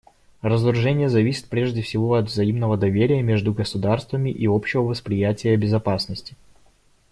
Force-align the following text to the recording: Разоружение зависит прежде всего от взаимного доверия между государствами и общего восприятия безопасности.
Разоружение 0.41 1.09
зависит 1.09 1.45
прежде 1.45 1.83
всего 1.83 2.15
от 2.15 2.25
взаимного 2.25 2.75
доверия 2.75 3.21
между 3.21 3.53
государствами 3.53 4.31
и 4.31 4.47
общего 4.47 4.81
восприятия 4.81 5.55
безопасности. 5.55 6.35